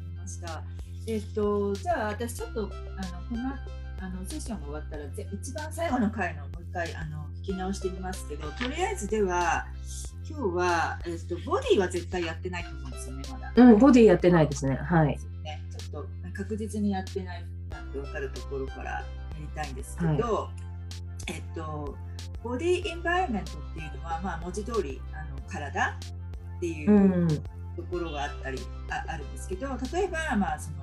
[0.00, 0.62] りました。
[1.06, 9.66] えっ、と、じゃあ私ちょっとあのこのあのセッションが終わったら一番最後の回のもう一回あの聞き直してみますけど、とりあえずでは
[10.28, 13.52] 今日は、えっと、ボディは絶対やってないと思うんですよね、まだ。
[13.56, 14.74] うん、ボディやってないですね。
[14.74, 15.18] はい。
[15.44, 19.04] ね、ちょっと確実にやってないなって分かるところからや
[19.40, 20.50] りたいんですけど、は
[21.28, 21.96] い、えっと、
[22.42, 25.98] ボディインバイメントっていうのは、まあ、文字通りあの体
[26.56, 27.28] っていう
[27.76, 30.76] ところがあったり、うん、ああるんですけど、例えば、まあ、その、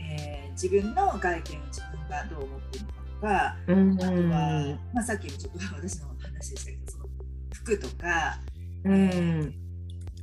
[0.00, 7.04] えー、自分の外見を自分がどう思っているのかとか、うん、あとは、まあ、さっきもちょっと私の話でしたけど、その
[7.52, 8.38] 服とか、
[8.84, 9.54] うん、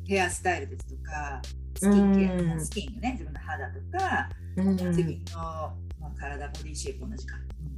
[0.07, 1.41] ヘアスタイルですとか
[1.77, 5.73] スキンケア、うん、スキンね自分の肌とか、うん、自分の、まあ、
[6.21, 7.35] 体ボディシェイプ同じか、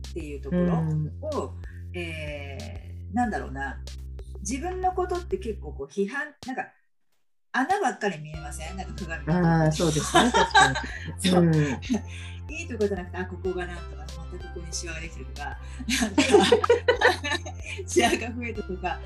[0.10, 0.80] っていうところ。
[1.40, 1.62] を、うん、
[1.98, 3.82] えー、なんだろうな。
[4.42, 6.68] 自分のことって結構こう批判なんか
[7.54, 8.76] 穴ばっかり見えません？
[8.76, 10.24] なんか鏡ああそうですね。
[11.34, 11.42] う。
[11.42, 11.56] ん、
[12.54, 14.26] いいとこじゃなくてあここがなんとかまたこ
[14.56, 15.58] こにシワができてるとか。
[17.88, 19.00] シワが増えたとか。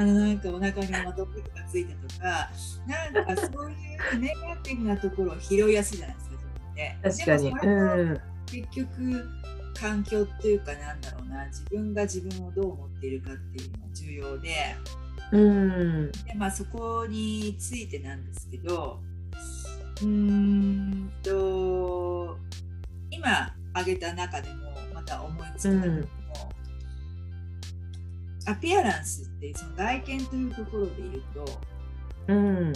[0.00, 2.48] あのなんかお腹にまとってとかついたとか。
[2.86, 3.74] なんかそうい
[4.14, 6.96] う ネガティブなところを拾いやすいじゃないですか自分で。
[7.02, 7.54] 確かに、う
[8.04, 9.28] ん、結局
[9.78, 14.76] 環境っていうかなんだろうな自分が自分をどう思っているかっていうのが重要で,、
[15.32, 19.00] うん、でまあ、そこについてなんですけど
[20.02, 22.38] うんと
[23.10, 26.08] 今挙げた中でもまた思いつくのも、
[28.46, 31.60] アピアランスってその外見というところで言うと、
[32.28, 32.72] うん、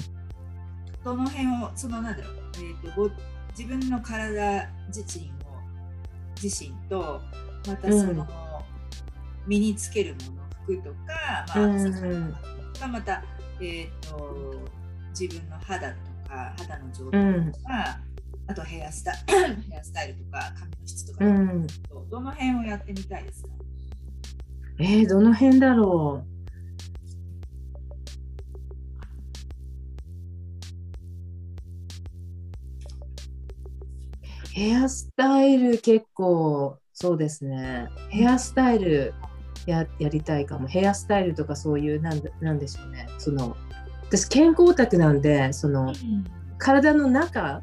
[1.02, 3.10] その辺をそのなんだろう、えーと、
[3.56, 5.41] 自分の体自身を
[6.42, 7.20] 自身と
[7.66, 8.26] またその、うん、
[9.46, 10.96] 身につけるもの服とか、
[11.54, 12.32] まあ、うん、
[12.78, 13.22] かまた、
[13.60, 14.54] えーと、
[15.18, 15.96] 自分の肌と
[16.28, 18.00] か肌の状態とか、
[18.48, 19.12] あとヘアスタ
[19.70, 21.24] ヘアスタイルとか髪の質とか、
[22.10, 23.48] どの辺をやってみたいですか？
[24.78, 26.31] えー、どの辺だろう。
[34.54, 37.88] ヘアスタイル結構そうですね。
[38.10, 39.14] ヘアスタイル
[39.66, 40.68] ややりたいかも。
[40.68, 43.08] ヘアスタイルとかそういうなんなんでしょうね。
[43.18, 43.56] その
[44.04, 46.24] 私健康オタクなんでその、うん、
[46.58, 47.62] 体の中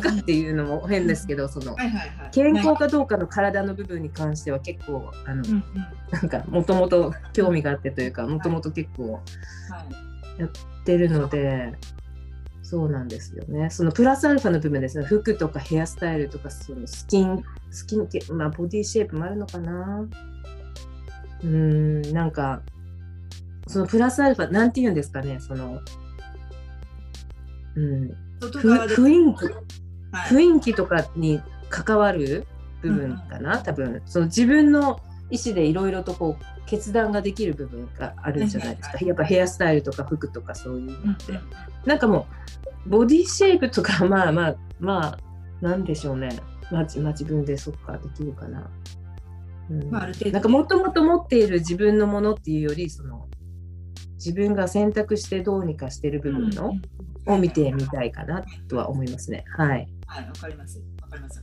[0.00, 1.74] かっていうのも変ですけど、その、
[2.32, 5.42] 健康かどうかの体の部分に関しては結構あの、
[6.10, 9.20] なんかもともと興味があってというかもともと結構
[10.38, 10.50] やっ
[10.84, 11.72] てるので、
[12.68, 13.70] そうなんですよね。
[13.70, 15.04] そのプラスアルファの部分ですね。
[15.04, 20.04] 服とかヘアスタイルとかそのスキンスキンケまあボディシェイプもあるのかな。
[21.44, 22.62] うんなんか
[23.68, 25.78] そのプラスアルファなんて言うんですかねその
[27.76, 29.44] うん雰囲気、
[30.10, 32.48] はい、雰囲気とかに関わる
[32.82, 34.02] 部分かな、うん、多分。
[34.06, 34.98] その自分の
[35.30, 41.40] 意思でいろいろとこう決断ができる部分があるんじゃないですか、やっぱヘアスタイルとか服とかそういうのって、うん、
[41.86, 42.26] なんかも
[42.86, 45.18] うボディシェイプとかまあまあまあ
[45.60, 46.28] なんでしょうね
[46.70, 48.70] まあ、まあ、自分でそっかできるかな、
[49.70, 53.28] うんまあ、なんかもともと持っている自分のものっていうよりその
[54.14, 56.72] 自分が選択してどうにかしてる部分の、
[57.26, 59.44] を見てみたいかなとは思いますね。
[59.56, 59.88] はい。
[60.06, 60.82] はい、わかります。
[61.02, 61.42] わかります。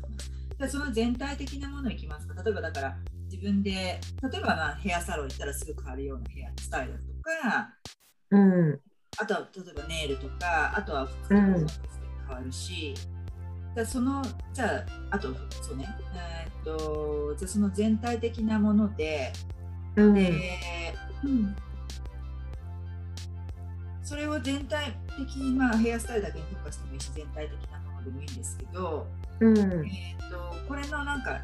[0.57, 2.41] じゃその全体的なものいきますか。
[2.41, 2.97] 例えばだから
[3.33, 7.73] 自分で例えばまあヘアサロン行ったらすぐ変わるようなヘアスタイルとか、
[8.29, 8.79] うん、
[9.17, 11.41] あとは例えばネイルとか、あとは服とか
[12.27, 12.93] 変わるし、
[13.75, 14.21] うん、その
[14.53, 15.29] じゃああと
[15.63, 19.33] そうね、えー、っとじゃその全体的なもので、
[19.95, 20.93] うん、で、
[21.23, 21.55] うん。
[24.03, 29.07] それを全体的に、まあ、ヘアスタイルだけに特化してもいいし全体的なものでもいいんですけど、
[29.39, 31.41] うん、えーと、これのなんか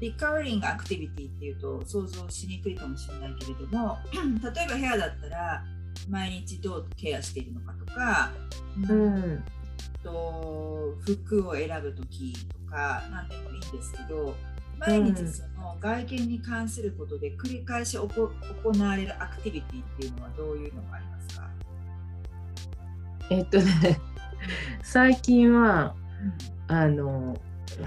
[0.00, 5.62] リカバリングアクティビティっていうと想像しにくいかもしれないけれども 例えばヘアだったら
[6.08, 8.30] 毎日どうケアしているのかとか、
[8.88, 9.44] うん、
[10.02, 12.34] と服を選ぶ時
[12.66, 14.34] とか何でもいいんですけど
[14.78, 21.50] 毎日その外見に関することで繰り返し行われるアクティビティっていうのはどういうのがありますか？
[23.30, 24.00] えっとね
[24.82, 25.94] 最近は、
[26.68, 27.36] うん、あの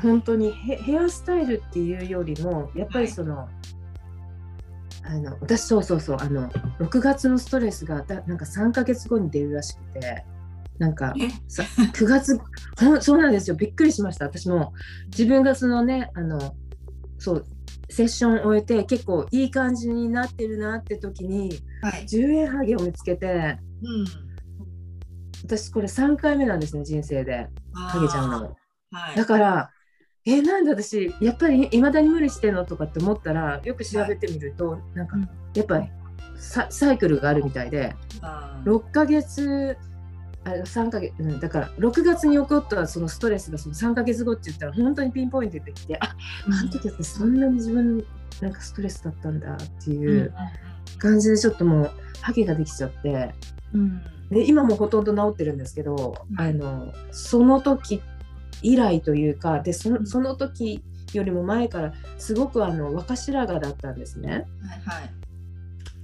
[0.01, 3.47] 本当にヘアスタイルっていうよりもやっぱりその、はい、
[5.03, 10.25] あの私そうそうそうあの6月のストレスがだなんか3か月後に出るらしくて
[10.79, 11.13] なんか
[11.47, 12.39] さ9月
[12.79, 13.55] ほそうなんですよ。
[13.55, 14.25] びっくりしました。
[14.25, 14.73] 私も。
[15.07, 16.55] 自分がそのねあの
[17.19, 17.45] そう
[17.89, 24.05] セッションを終えて結構いい感じになってるなって時に、はい、10円ハゲを見つけて、うん、
[25.43, 27.47] 私これ3回目なんですね人生で。
[27.73, 28.55] ハゲちゃんの、
[28.91, 29.69] はい、だから
[30.25, 32.65] えなんで私やっぱりいまだに無理してんの？
[32.65, 35.17] とかって思ったらよく調べてみると、はい、なんか
[35.53, 35.89] やっぱり
[36.37, 37.95] サイクルがあるみたいで
[38.65, 39.77] 6ヶ月
[40.45, 46.15] あ3ヶ月、うん、だから6月に起こったそのストレスがその3ヶ月後って言ったら本当にピンポイントできてあ
[46.45, 48.05] あの時ってそんなに自分
[48.41, 50.33] なんかストレスだったんだっていう
[50.97, 53.33] 感じでちょっともうハゲができちゃって、
[53.73, 58.01] うん、で今もほとんど治ってるんですけど、うん、あのその時
[58.61, 60.83] 以来というかでそのその時
[61.13, 64.45] よりも前からすごくあの若白髪だったんですね。
[64.85, 65.09] はい、はい。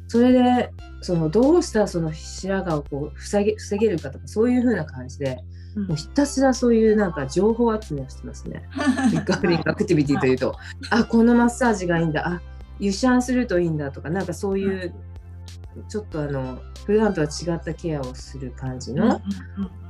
[0.08, 5.38] それでそのどうしたらその白髪をこう防げ防げるかとかそういう風な感じで、
[5.76, 8.64] うん、もうひたすらそういうなんか情報集めをしてますね。
[9.12, 10.56] リカバリングアクティビティというと、
[10.90, 12.28] あこのマッサージがいいんだ。
[12.28, 12.42] あ
[12.80, 14.94] 湯シャンするといいんだとかなんかそういう、
[15.88, 19.22] ちょっとあの普段とは違ったケアをする感じの、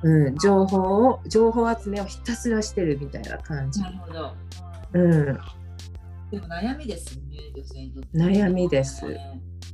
[0.03, 3.81] うん、情報を情報集めをひたすらしてるみたいな感じ。
[3.81, 4.33] なるほど。
[4.93, 5.39] うん。
[6.31, 8.09] でも悩みですよね、女性にとって。
[8.17, 9.05] 悩みです。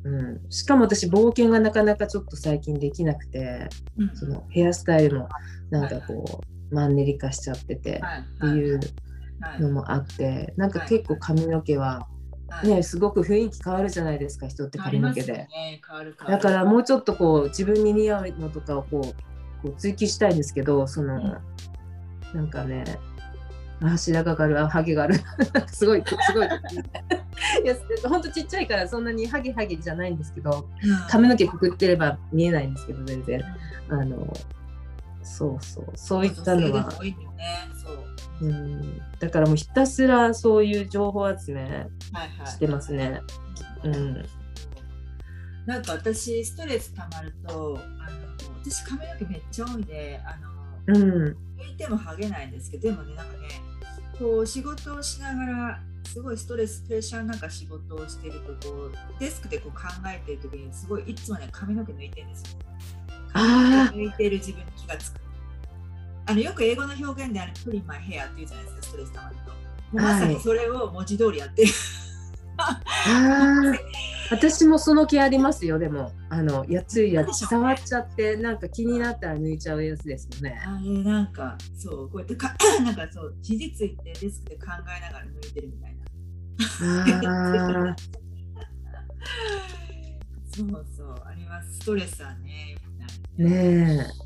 [0.03, 5.29] うん、しかも私冒険がなかなかちょっと最近できなくて、うん、そのヘアスタイルも
[5.71, 6.41] なんかこ
[6.71, 8.01] う、マンネリ化しちゃってて
[8.37, 8.79] っていう
[9.59, 12.07] のもあって、なんか結構髪の毛は
[12.63, 15.81] ね、すごく雰囲気変わるじゃないですか人って髪の毛で、ね、
[16.27, 19.25] だからもうちょっとこう自分に似合うのとかをこう
[19.61, 22.83] こう追求したいんですけどその、うん、なんかね
[23.81, 25.15] あ白髪があるあハゲがある。
[25.67, 26.45] すごいすごい。
[26.45, 27.75] いや
[28.07, 33.43] ほんとちっちゃいからそんなにハゲハゲじゃないんですけど、うん、髪の毛くくってれば見えないんですけど全然、
[33.89, 34.33] うん、あの
[35.23, 35.85] そうそう。
[35.95, 37.05] そういったのは、う
[38.43, 41.87] ん、だからもうひたすらそういう情報集め
[42.45, 43.97] してますね、はいはい、う。
[43.97, 44.25] ん
[45.65, 48.17] なんか私ストレスたまるとあの
[48.63, 50.37] 私髪の毛めっちゃ多いであ
[50.93, 53.47] の、うん、抜いても剥げないんですけどでもねなんかね
[54.19, 62.59] こう仕事をしながらすごいストレスプレッシャーなんか仕事をしてるとこうデスクでこう考えてる時にすごいいつもね髪の毛抜いてるんですよ。
[63.33, 65.24] 髪の毛抜いてる自分に気がつく。
[66.27, 69.51] あのよく英語の表現であるプリンマイヘアっていうじゃないですかストレスたまると。
[69.91, 71.71] まさにそれを文字通りやってる。
[72.57, 73.73] あ
[74.31, 76.11] 私もその気ありますよでも。
[76.29, 80.59] あのやついやつ触っちゃってなんか気になったら抜いちゃうやつですよね。
[80.65, 84.65] あれなんかそうこうやってか なんかそう肘ついてデスクで考
[84.97, 87.91] えながら抜いてるみたいな。
[87.91, 87.95] あ
[90.55, 91.75] そうそうあります。
[91.75, 92.77] ストレスはね。
[93.37, 94.24] ねえ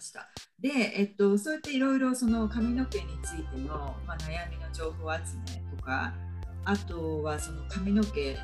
[0.00, 0.28] した。
[0.58, 6.14] で、えっと、そうやっていろいろその髪の毛についての、まあ、悩みの情報集めとか
[6.64, 8.36] あとはその髪の毛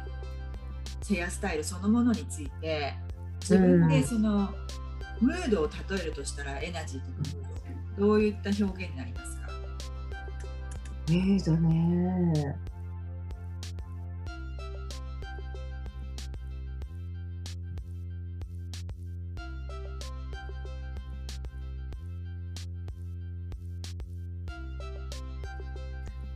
[1.08, 2.94] ヘアスタイルそのものについて
[3.40, 4.50] 自分でその、
[5.20, 8.06] ムードを例えるとしたらエナジーとかムード。
[8.06, 9.48] どういった表現になりますか？
[11.08, 12.56] ムードね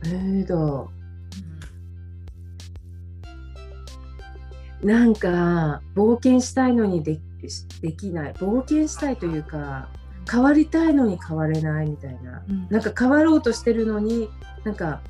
[0.03, 0.89] ムード
[4.83, 7.19] なんか冒険したいのにで
[7.81, 8.33] できない。
[8.33, 9.89] 冒険したいというか
[10.29, 14.29] 変わりたいのに変われないみたいな、うん、なんか変わろうとしてるのに
[14.63, 15.01] なんか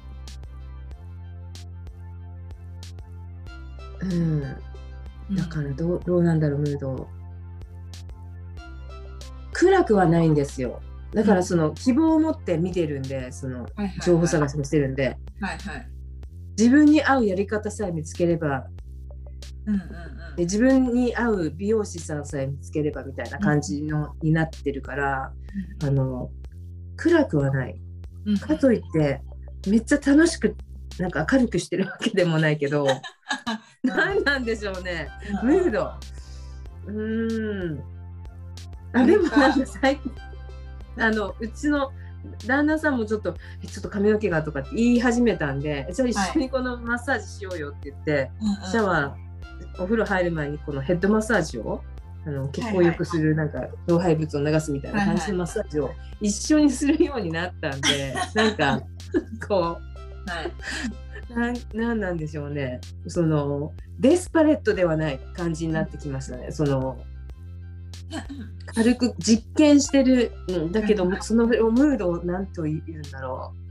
[4.01, 4.41] うん。
[5.35, 7.07] だからどうどうなんだろうムード。
[9.53, 10.81] 暗くはないんですよ
[11.13, 13.65] だからその希望を持って見てるんでその
[14.03, 15.87] 情報探しもしてるんで、はいはい、
[16.57, 18.65] 自分に合うやり方さえ見つければ、
[19.65, 25.33] うんうんうん、で自分に合う美容師さんさえ見つければみたいな感じの、になってるから、
[25.81, 26.29] うん、あの
[26.95, 27.75] 暗くはない、
[28.25, 29.21] うん、かといって
[29.67, 30.55] めっちゃ楽しく
[30.97, 32.87] なんか明るくしてるわけでもないけど
[33.83, 35.09] 何なんでしょうね。
[35.43, 35.91] ムード。
[36.85, 37.79] うん。
[38.93, 40.11] あでもなんか最近
[40.97, 41.91] あのうちの
[42.45, 43.33] 旦那さんもちょっと
[43.65, 48.31] 「ちょっと髪の毛が」とかって言い始めたんで「じゃあ一緒にこのマッサージしようよ」って言って、
[48.61, 51.81] はい、シャワーお風呂入る前にこのヘッドマッサージを
[52.25, 58.81] あの血行よくするなんか老廃物を流すみたいな感じのマッサージを一緒にするようになったんで、 なんか
[59.47, 59.77] こ
[61.29, 62.79] う、はい、なんなんでしょうね。
[63.07, 66.51] そのデスパレットではない感じになってきましたね。
[66.51, 66.99] その
[68.73, 70.31] 軽く実験してる。
[70.49, 73.61] んだけど、そのムードを何と言うんだろう。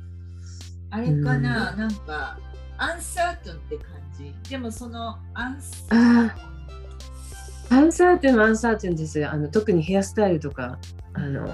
[0.91, 2.38] あれかな、うん、なんか
[2.76, 3.86] アンサートンって感
[4.16, 4.51] じ。
[4.51, 6.30] でもそのアンサー
[7.70, 10.78] アンサーテンはアンサーテンですあの特にヘアスタイルとか。
[11.12, 11.49] あの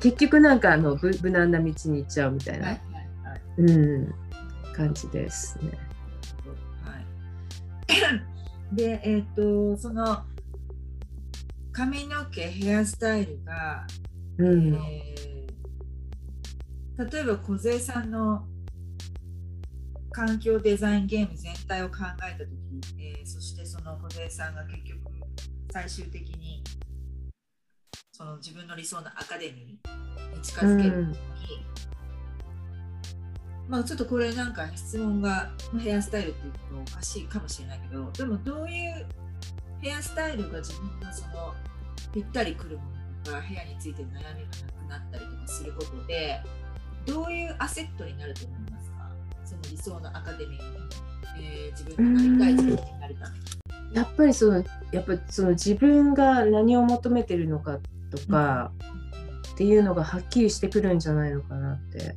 [0.00, 4.14] 結局なんかあの無無難な道に行っちゃうみたいな、はいはいはい、うん。
[4.74, 5.78] 感じですね。
[6.84, 10.22] はい、 でえっ、ー、とその
[11.74, 13.84] 髪の毛ヘアスタイルが、
[14.38, 14.74] うん。
[14.76, 18.46] えー、例えば梢さんの
[20.12, 22.50] 環境デザインゲーム全体を考えた時、
[23.00, 25.00] えー、そしてその梢さんが結局
[25.72, 26.62] 最終的に
[28.12, 31.16] その自分の理想のアカデミーに近づけるのに、
[33.64, 35.50] うん、まあちょっとこれなんか質問が
[35.82, 39.06] ヘアスタイルっていうとおかしいかもしれないけどでもどういう
[39.84, 41.52] ヘアスタイルが自分のその
[42.14, 42.90] ぴったりくるもの
[43.22, 44.32] とか部屋について悩みがなく
[44.88, 46.40] なったりとかすることで
[47.04, 49.10] どういうアセットになると思いますか？
[49.44, 50.66] その理想のアカデミーに、
[51.38, 53.44] えー、自分がなりたい自分になるために。
[53.94, 57.78] やっぱりそのやっぱその自分が何を求めてるのか
[58.10, 58.72] とか、
[59.52, 62.16] っていうのがはっきりしてくるんじゃないのかなって。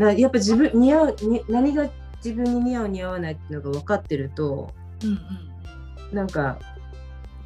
[0.00, 1.88] なやっぱ自分似合うに何が
[2.24, 4.72] 自分に似合う似合わないっていうのが分かってると、
[5.02, 5.18] うんうん、
[6.12, 6.58] なんか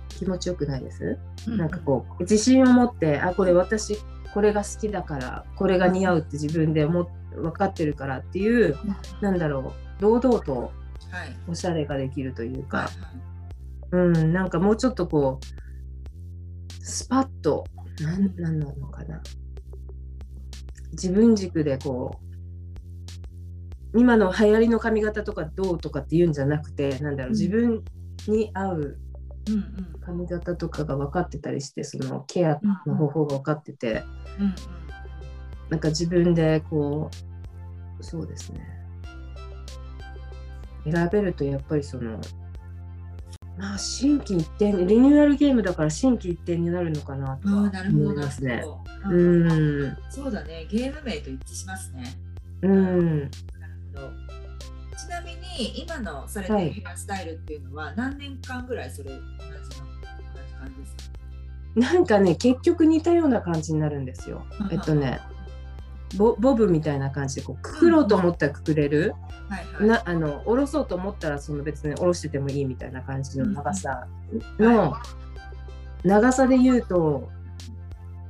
[0.08, 1.52] 気持ちよくないです、うん。
[1.52, 3.98] うん、なんかこう自信を持ってあこれ私
[4.32, 10.72] これが好きだからこれが似合うって自分で思分かってるからっていう、うん、なんだろう堂々と
[11.48, 12.90] おしゃれができるというか、
[13.92, 17.64] うん、なんかもうちょっとこう、スパッと、
[18.00, 19.22] なん、なんなのかな。
[20.92, 22.20] 自分軸でこ
[23.94, 27.82] う、今の流行りの髪型とかどうとかっていうんじゃなくて、なんだろう、自分
[28.28, 28.98] に合う
[30.04, 34.02] 髪型とかが分かってたりして、そのケアの方法が分かってて、
[35.68, 37.10] なんか自分でこ
[38.00, 38.60] う、そうですね。
[40.84, 42.18] 選べるとやっぱりその
[43.58, 48.64] まあ心機一転リニューアルゲームだから心機一転になるのかなと思いますね。
[49.04, 52.04] うんそうだねゲーム名と一致しますね。
[52.62, 53.20] うん。
[53.20, 53.30] なる
[53.94, 54.39] ほど。
[55.10, 59.32] ちなみに今のされてるヘアスタイルっていうのは何年間ぐらいそれ同じの同
[60.46, 61.02] じ感じですか？
[61.74, 64.46] なんかね結局似たような感じになるんですよ。
[64.70, 65.18] えっとね
[66.16, 69.16] ボボブみたいな感じでこうくくろうと思ったらくくれる、
[69.48, 74.06] はいはい、なあの下ろそうと思ったらその別に下ろしててもいいみたいな感じの長さ
[74.60, 74.96] の、
[76.04, 77.28] 長さで言うと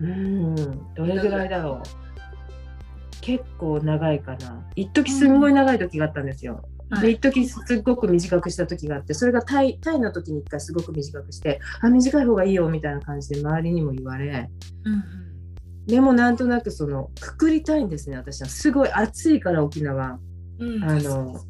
[0.00, 0.54] うん
[0.94, 2.09] どれぐらいだろう？
[3.20, 4.66] 結構長いかな。
[4.76, 6.62] 一時すんごい長い時があったんですよ。
[7.00, 14.50] で一時すっごく短くした時があってそれがタイタイの時に一回すごく短くしてあ短い方がいいよみたいな感じで周りにも言われ、
[14.84, 15.86] うんうん。
[15.86, 18.48] でもなんとなくそのくくりたいんですね私は。
[18.48, 20.18] すごい暑いから沖縄、
[20.58, 21.40] うん、あの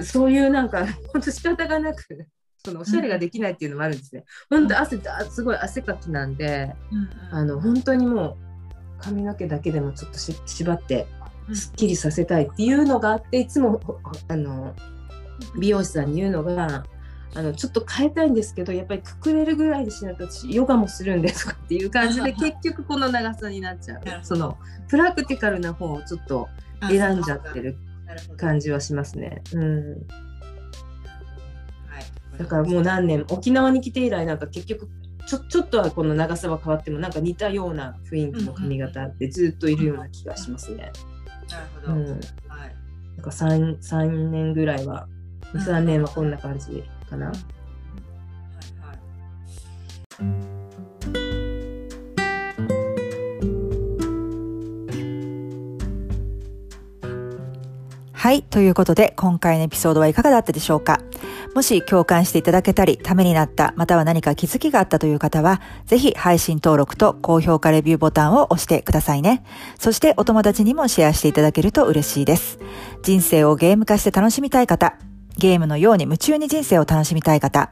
[0.00, 2.02] そういうなんか本当仕方がなく
[2.64, 5.00] そのおしゃれができないっていうのもあるんですね、うん、本当汗
[5.30, 8.51] すごい汗かきなんで、うん、あの本当にもう
[9.02, 11.06] 髪の毛だけでもちょっと縛って
[11.52, 13.80] すっきりさせたいっていうのがあっていつも
[14.28, 14.74] あの
[15.58, 16.84] 美容師さんに言うのが
[17.34, 24.00] あのちょっと変えたいんですけどやっぱりくくれるぐらいにしないと私ヨガもするんですとかっていう感じで 結局この長さになっちゃう。
[24.22, 26.48] そのプラクティカルな方をちょっと
[26.88, 27.76] 選んじゃってる
[28.36, 29.42] 感じはしますね。
[29.54, 30.06] うん。
[32.38, 34.88] だからもう何年沖縄に来て以来なんか結局
[35.26, 40.92] ちょちょっとはこの長さは変わってもなんか似たような雰囲気の髪型でずっといるような気がしますね。
[41.50, 41.94] なるほど。
[41.94, 42.18] うん、はい。
[43.16, 45.06] なんか 3, 3年ぐらいは
[45.54, 47.26] 23年はこんな感じかな。
[47.26, 47.36] はい
[58.22, 58.44] はい。
[58.44, 61.00] ということで、今回のエピソードはいかがだったでしょうか？
[61.56, 69.42] もし共感していただけたり、ためになった、または何か気づきがあったという方は、ぜひ配信登録と高評価レビューボタンを押してくださいね。
[69.76, 72.60] そしてお友達にもシェアしていただけると嬉しいです。
[73.02, 74.94] 人生をゲーム化して楽しみたい方、
[75.36, 77.70] ゲームのように夢中に人生を楽しみたい方、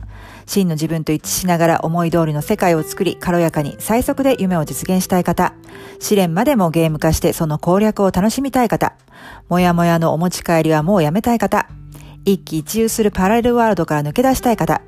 [0.51, 5.55] 真の自分と一致しながら思い通りの世界を作り、軽やかに最速で夢を実現したい方、
[6.01, 8.94] 試練までもゲーム化してその攻略を楽しみたい方、
[9.48, 11.68] もやもやのお持ち帰りはもうやめたい方、
[12.24, 14.82] 一喜一憂するパラレルワールドから抜け出したい方、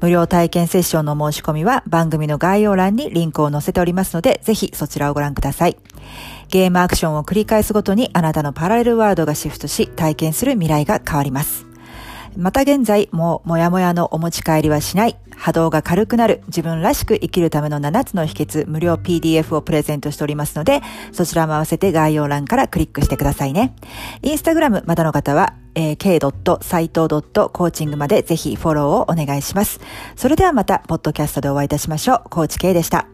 [0.00, 5.76] 無料体験セッションの申し込みは番組の概要欄にリンクを載せておりますので、ぜひそちらをご覧ください。
[6.48, 11.63] ゲームアクションを繰り返すごとにあなたのパラレルワールドがシフトし、体験する未来が変わります。
[12.36, 20.82] また現在、もうもやもやのお持ち帰りはしない、波動が軽くなる、自分らしく生きるための7つの秘訣、無料 PDF をプレゼントしておりますので、
[21.12, 23.74] そちらも合わせて概要欄からクリックしてくださいね。
[24.22, 29.80] インスタグラムまだの方は、えー、k.saito.coaching までぜひフォローをお願いします。
[30.16, 32.30] それではまた、ポッドキャストでお会いいたしましょう。
[32.30, 33.13] コーチ K でした。